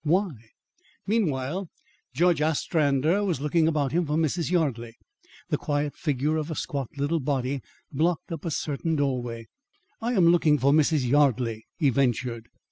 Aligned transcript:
Why? 0.03 0.31
Meanwhile, 1.05 1.69
Judge 2.11 2.41
Ostrander 2.41 3.23
was 3.23 3.39
looking 3.39 3.67
about 3.67 3.91
him 3.91 4.07
for 4.07 4.15
Mrs. 4.17 4.49
Yardley. 4.49 4.95
The 5.49 5.59
quiet 5.59 5.95
figure 5.95 6.37
of 6.37 6.49
a 6.49 6.55
squat 6.55 6.89
little 6.97 7.19
body 7.19 7.61
blocked 7.91 8.31
up 8.31 8.43
a 8.43 8.49
certain 8.49 8.95
doorway. 8.95 9.45
"I 10.01 10.13
am 10.13 10.29
looking 10.29 10.57
for 10.57 10.71
Mrs. 10.71 11.07
Yardley," 11.07 11.67
he 11.77 11.91
ventured. 11.91 12.47